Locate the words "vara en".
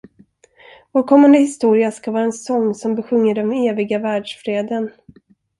2.13-2.33